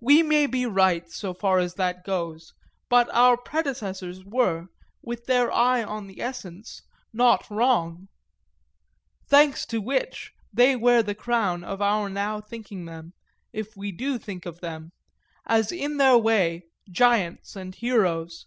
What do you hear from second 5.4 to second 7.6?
eye on the essence, not